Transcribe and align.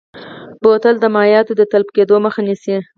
بوتل 0.61 0.95
د 0.99 1.05
مایعاتو 1.15 1.53
د 1.57 1.61
تلف 1.71 1.87
کیدو 1.95 2.15
مخه 2.25 2.41
نیسي. 2.47 2.75